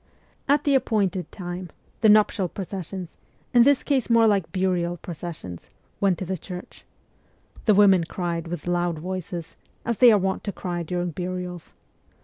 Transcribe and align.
At 0.49 0.63
the 0.63 0.73
appointed 0.73 1.31
time, 1.31 1.69
the 1.99 2.09
nuptial 2.09 2.49
processions, 2.49 3.17
in 3.53 3.61
this 3.61 3.83
case 3.83 4.09
more 4.09 4.25
like 4.25 4.51
burial 4.51 4.97
processions, 4.97 5.69
went 5.99 6.17
to 6.17 6.25
the 6.25 6.39
church. 6.39 6.83
The 7.65 7.75
women 7.75 8.05
cried 8.05 8.47
with 8.47 8.65
loud 8.65 8.97
voices, 8.97 9.55
as 9.85 9.99
they 9.99 10.11
are 10.11 10.17
wont 10.17 10.43
to 10.45 10.51
cry 10.51 10.81
during 10.81 11.11
burials. 11.11 11.73